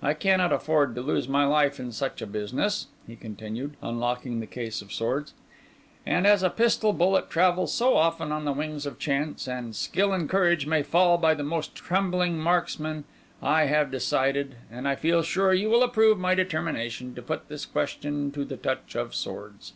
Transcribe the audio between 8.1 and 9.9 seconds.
on the wings of chance, and